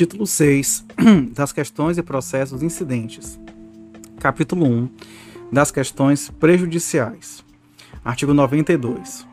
[0.00, 0.86] Título 6
[1.36, 3.38] das questões e processos incidentes.
[4.18, 4.88] Capítulo 1
[5.52, 7.44] das questões prejudiciais.
[8.02, 9.26] Artigo 92.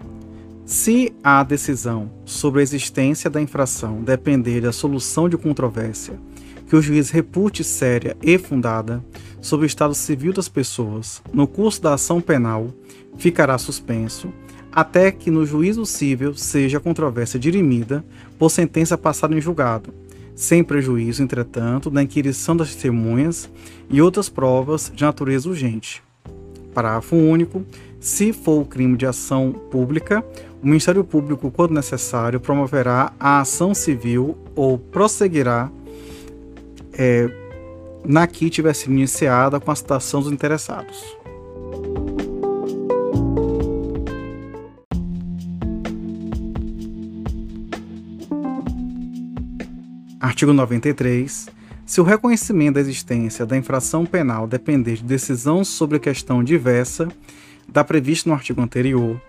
[0.66, 6.20] Se a decisão sobre a existência da infração depender da solução de controvérsia
[6.68, 9.02] que o juiz repute séria e fundada
[9.40, 12.68] sobre o estado civil das pessoas no curso da ação penal,
[13.18, 14.34] ficará suspenso
[14.70, 18.04] até que no juízo civil seja a controvérsia dirimida
[18.38, 19.94] por sentença passada em julgado,
[20.38, 23.50] sem prejuízo, entretanto, da inquirição das testemunhas
[23.90, 26.04] e outras provas de natureza urgente.
[26.76, 27.66] Parágrafo único.
[28.00, 30.24] Se for o crime de ação pública,
[30.62, 35.72] o Ministério Público, quando necessário, promoverá a ação civil ou prosseguirá
[36.94, 37.28] é,
[38.06, 41.18] na que tiver sido iniciada com a citação dos interessados.
[50.38, 51.50] Artigo 93.
[51.84, 57.08] Se o reconhecimento da existência da infração penal depender de decisão sobre questão diversa
[57.68, 59.20] da prevista no artigo anterior,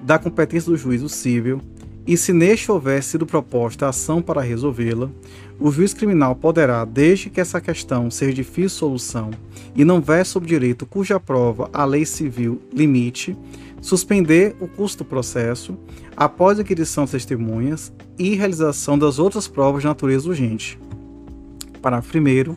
[0.00, 1.60] da competência do juízo civil,
[2.06, 5.10] e se neste houver sido proposta a ação para resolvê-la,
[5.60, 9.32] o juiz criminal poderá, desde que essa questão seja difícil solução
[9.76, 13.36] e não ver sob direito cuja prova a lei civil limite,
[13.84, 15.76] suspender o curso do processo
[16.16, 20.80] após a aquisição das testemunhas e realização das outras provas de natureza urgente.
[21.82, 22.56] Parágrafo 1.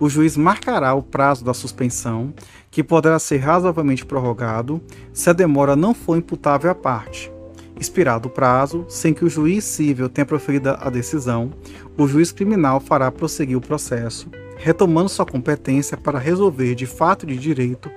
[0.00, 2.32] O juiz marcará o prazo da suspensão,
[2.70, 4.80] que poderá ser razoavelmente prorrogado
[5.12, 7.30] se a demora não for imputável à parte.
[7.78, 11.52] Expirado o prazo, sem que o juiz civil tenha proferido a decisão,
[11.98, 17.36] o juiz criminal fará prosseguir o processo, retomando sua competência para resolver de fato de
[17.36, 17.90] direito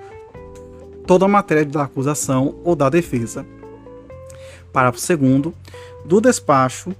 [1.05, 3.45] toda a matéria da acusação ou da defesa.
[4.71, 5.53] Parágrafo 2.
[6.05, 6.93] Do despacho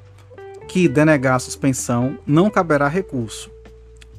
[0.67, 3.51] que denegar a suspensão, não caberá recurso.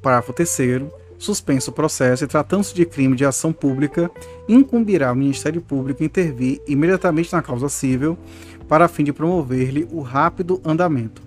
[0.02, 0.84] Parágrafo 3.
[1.18, 4.10] Suspenso o processo e tratando-se de crime de ação pública,
[4.46, 8.18] incumbirá o Ministério Público intervir imediatamente na causa civil
[8.68, 11.25] para fim de promover-lhe o rápido andamento.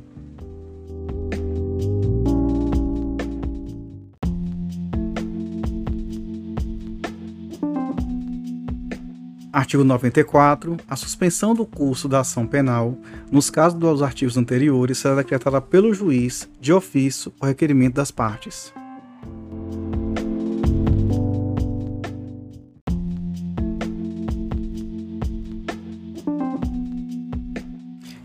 [9.60, 10.78] Artigo 94.
[10.88, 12.98] A suspensão do curso da ação penal,
[13.30, 18.74] nos casos dos artigos anteriores, será decretada pelo juiz, de ofício, por requerimento das partes.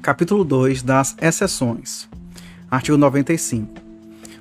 [0.01, 2.09] Capítulo 2 das exceções.
[2.71, 3.75] Artigo 95.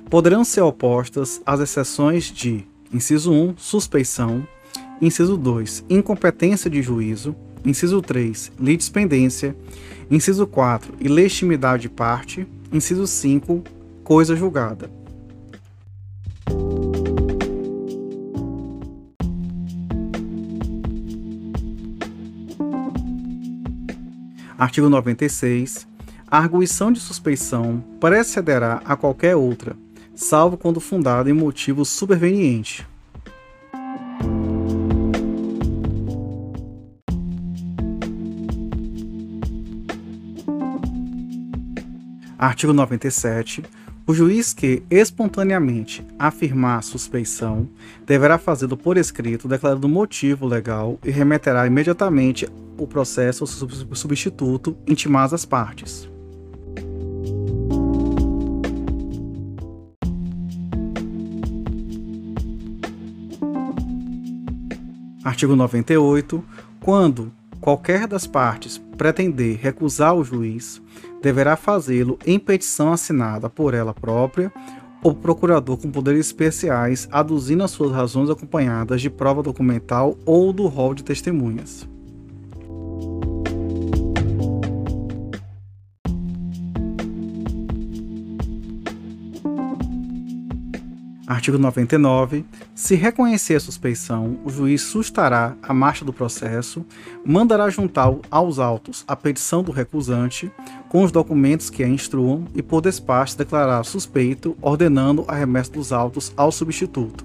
[0.08, 4.46] Poderão ser opostas as exceções de: inciso 1, suspeição,
[5.00, 5.84] Inciso 2.
[5.90, 7.34] Incompetência de juízo.
[7.64, 8.52] Inciso 3.
[8.58, 9.56] Litispendência.
[10.10, 10.94] Inciso 4.
[11.00, 12.46] Ilegitimidade de parte.
[12.72, 13.62] Inciso 5.
[14.04, 14.90] Coisa julgada.
[24.56, 25.86] Artigo 96.
[26.30, 29.76] A arguição de suspeição precederá a qualquer outra,
[30.14, 32.86] salvo quando fundada em motivo superveniente.
[42.44, 43.62] Artigo 97.
[44.06, 47.66] O juiz que espontaneamente afirmar suspeição
[48.04, 52.46] deverá fazê-lo por escrito, declarando motivo legal e remeterá imediatamente
[52.76, 56.06] o processo ao substituto intimadas as partes.
[65.24, 66.44] Artigo 98.
[66.78, 70.82] Quando qualquer das partes pretender recusar o juiz,
[71.24, 74.52] deverá fazê-lo em petição assinada por ela própria
[75.02, 80.66] ou procurador com poderes especiais, aduzindo as suas razões acompanhadas de prova documental ou do
[80.66, 81.88] rol de testemunhas.
[91.26, 92.44] Artigo 99.
[92.74, 96.84] Se reconhecer a suspeição, o juiz sustará a marcha do processo,
[97.24, 100.52] mandará juntar aos autos a petição do recusante
[100.88, 105.92] com os documentos que a instruam e, por despacho, declarar suspeito, ordenando a remessa dos
[105.92, 107.24] autos ao substituto.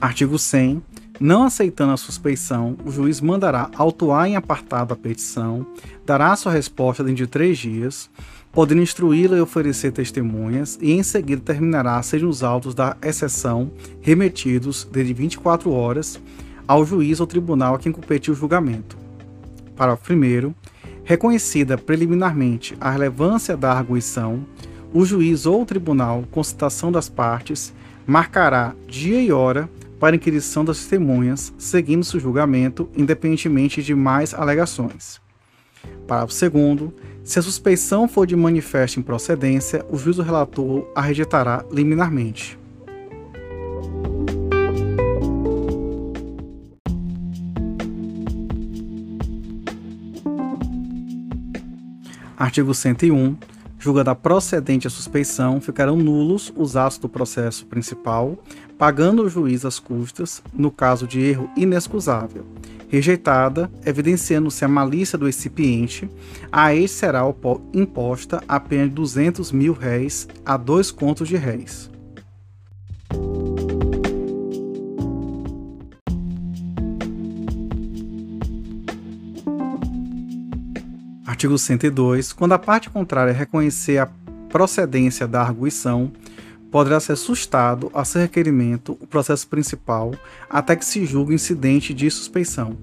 [0.00, 0.82] Artigo 100.
[1.20, 5.66] Não aceitando a suspeição, o juiz mandará autuar em apartado a petição,
[6.06, 8.08] dará sua resposta dentro de três dias,
[8.50, 13.70] podendo instruí-la e oferecer testemunhas, e em seguida terminará sejam os autos da exceção
[14.00, 16.18] remetidos desde 24 horas
[16.66, 18.96] ao juiz ou tribunal a quem competiu o julgamento.
[19.76, 20.54] Parágrafo 1.
[21.04, 24.46] Reconhecida preliminarmente a relevância da arguição,
[24.90, 27.74] o juiz ou o tribunal, com citação das partes,
[28.06, 29.68] marcará dia e hora
[30.00, 35.20] para inquirição das testemunhas, seguindo-se o julgamento, independentemente de mais alegações.
[36.08, 36.90] Parágrafo 2.
[37.22, 42.58] Se a suspeição for de manifesta improcedência, o juiz relator a rejeitará liminarmente.
[52.36, 53.36] Artigo 101.
[53.78, 58.38] Julgada procedente a suspeição, ficarão nulos os atos do processo principal,
[58.80, 62.46] pagando o juiz as custas, no caso de erro inexcusável.
[62.88, 66.08] Rejeitada, evidenciando-se a malícia do recipiente,
[66.50, 67.20] a este será
[67.74, 71.90] imposta a pena de 200 mil réis a dois contos de réis.
[81.26, 82.32] Artigo 102.
[82.32, 84.08] Quando a parte contrária reconhecer a
[84.48, 86.10] procedência da arguição,
[86.70, 90.14] poderá ser sustado a seu requerimento o processo principal
[90.48, 92.76] até que se julgue incidente de suspeição.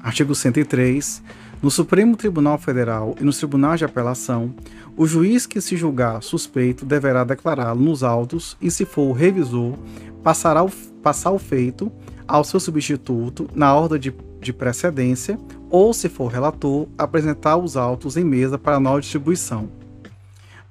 [0.00, 1.22] Artigo 103.
[1.62, 4.54] No Supremo Tribunal Federal e nos tribunais de apelação,
[4.96, 9.74] o juiz que se julgar suspeito deverá declará-lo nos autos e, se for o revisor,
[10.22, 10.70] passará o,
[11.02, 11.90] passar o feito
[12.26, 15.38] ao seu substituto na ordem de, de precedência
[15.70, 19.68] ou, se for relator, apresentar os autos em mesa para nova distribuição.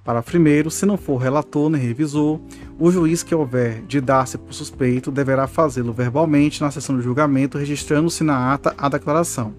[0.04, 2.40] Para primeiro, se não for relator nem revisor,
[2.80, 7.58] o juiz que houver de dar-se por suspeito deverá fazê-lo verbalmente na sessão de julgamento,
[7.58, 9.54] registrando-se na ata a declaração.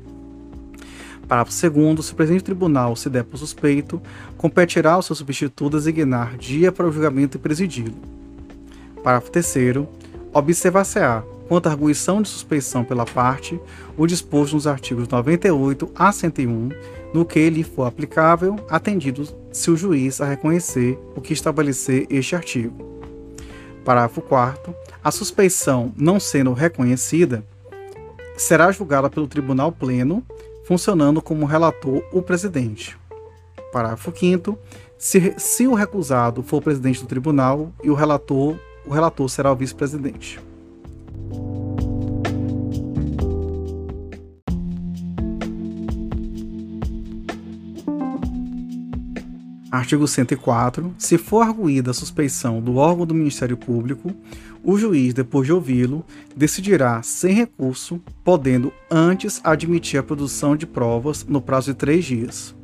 [1.27, 4.01] Parágrafo 2 se o presidente do tribunal se der por suspeito,
[4.37, 7.97] competirá ao seu substituto designar dia para o julgamento e presidi-lo.
[9.03, 9.85] Parágrafo 3
[10.33, 13.61] observar-se-á quanto à arguição de suspeição pela parte,
[13.97, 16.71] o disposto nos artigos 98 a 101,
[17.15, 22.35] no que lhe for aplicável, atendido se o juiz a reconhecer o que estabelecer este
[22.35, 22.75] artigo.
[23.85, 27.45] Parágrafo 4 A suspeição não sendo reconhecida,
[28.37, 30.23] será julgada pelo Tribunal Pleno,
[30.65, 32.99] funcionando como relator o presidente.
[33.73, 34.59] Parágrafo 5
[34.99, 38.57] se, se o recusado for presidente do tribunal e o relator,
[38.87, 40.41] o relator será o vice-presidente.
[49.77, 50.95] Artigo 104.
[50.99, 54.11] Se for arguída a suspeição do órgão do Ministério Público,
[54.65, 61.25] o juiz, depois de ouvi-lo, decidirá sem recurso, podendo antes admitir a produção de provas
[61.25, 62.55] no prazo de três dias.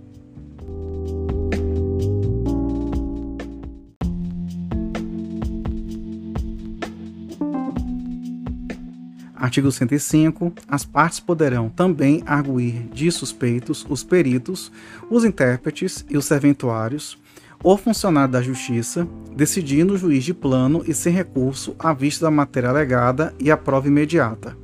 [9.42, 10.52] Artigo 105.
[10.68, 14.70] As partes poderão também arguir de suspeitos os peritos,
[15.10, 17.18] os intérpretes e os serventuários,
[17.60, 19.04] ou funcionário da Justiça,
[19.34, 23.56] decidindo o juiz de plano e sem recurso à vista da matéria alegada e a
[23.56, 24.56] prova imediata.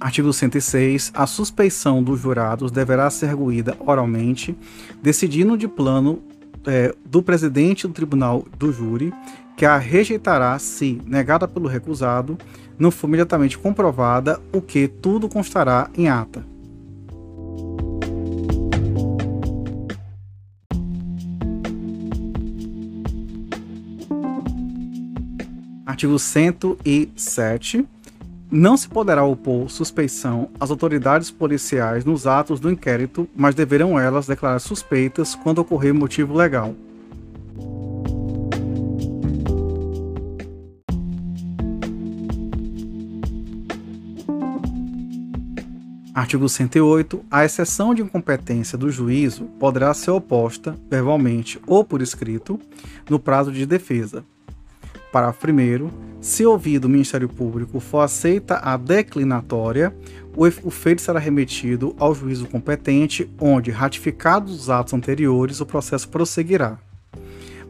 [0.00, 1.10] Artigo 106.
[1.14, 4.56] A suspeição dos jurados deverá ser arguída oralmente,
[5.02, 6.22] decidindo de plano
[6.66, 9.12] é, do presidente do tribunal do júri,
[9.56, 12.38] que a rejeitará se, negada pelo recusado,
[12.78, 16.46] não for imediatamente comprovada, o que tudo constará em ata.
[25.84, 27.84] Artigo 107
[28.50, 34.26] não se poderá opor suspeição às autoridades policiais nos atos do inquérito, mas deverão elas
[34.26, 36.74] declarar suspeitas quando ocorrer motivo legal.
[46.14, 47.24] Artigo 108.
[47.30, 52.58] A exceção de incompetência do juízo poderá ser oposta, verbalmente ou por escrito,
[53.08, 54.24] no prazo de defesa,
[55.12, 55.90] Parágrafo 1.
[56.20, 59.94] Se ouvido o Ministério Público for aceita a declinatória,
[60.36, 66.78] o feito será remetido ao juízo competente, onde, ratificados os atos anteriores, o processo prosseguirá.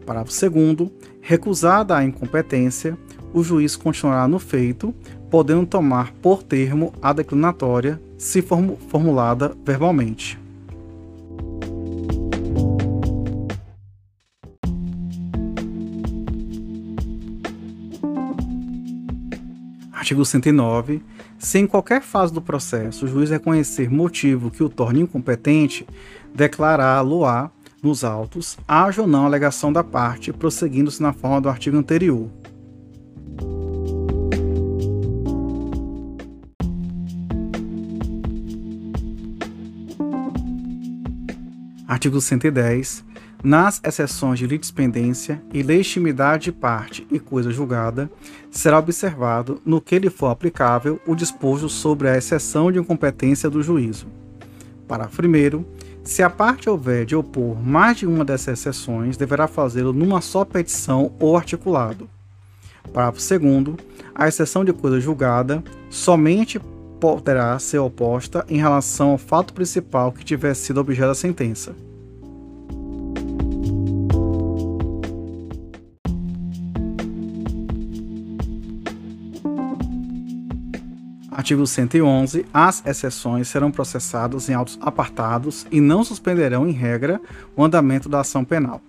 [0.05, 0.91] Parágrafo 2.
[1.21, 2.97] Recusada a incompetência,
[3.33, 4.95] o juiz continuará no feito,
[5.31, 10.39] podendo tomar por termo a declinatória, se formulada verbalmente.
[20.09, 21.03] Artigo 109.
[21.39, 25.87] Se em qualquer fase do processo o juiz reconhecer motivo que o torne incompetente,
[26.35, 27.51] declará-lo-á
[27.83, 32.31] nos autos, haja ou não alegação da parte, prosseguindo-se na forma do artigo anterior.
[41.87, 43.05] Artigo 110.
[43.43, 48.11] Nas exceções de litispendência e legitimidade de parte e coisa julgada,
[48.51, 53.63] será observado, no que lhe for aplicável, o disposto sobre a exceção de incompetência do
[53.63, 54.09] juízo.
[54.89, 55.65] Parágrafo 1.
[56.03, 60.45] Se a parte houver de opor mais de uma dessas exceções, deverá fazê-lo numa só
[60.45, 62.09] petição ou articulado.
[62.93, 63.77] Parágrafo 2.
[64.17, 66.59] A exceção de coisa julgada somente
[66.99, 71.88] poderá ser oposta em relação ao fato principal que tiver sido objeto da sentença.
[81.49, 82.45] Artigo 111.
[82.53, 87.19] As exceções serão processadas em autos apartados e não suspenderão, em regra,
[87.57, 88.83] o andamento da ação penal.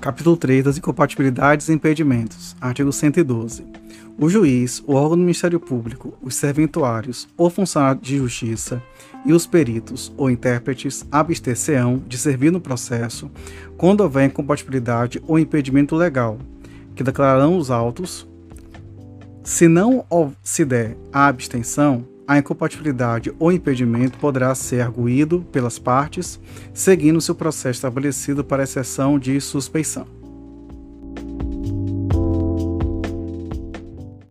[0.00, 2.56] Capítulo 3 das incompatibilidades e impedimentos.
[2.60, 3.85] Artigo 112.
[4.18, 8.82] O juiz, o órgão do Ministério Público, os serventuários ou funcionários de justiça
[9.26, 13.30] e os peritos ou intérpretes abster-se-ão de servir no processo
[13.76, 16.38] quando houver incompatibilidade ou impedimento legal,
[16.94, 18.26] que declararão os autos.
[19.44, 20.06] Se não
[20.42, 26.40] se der a abstenção, a incompatibilidade ou impedimento poderá ser arguído pelas partes,
[26.72, 30.06] seguindo-se o processo estabelecido para exceção de suspeição.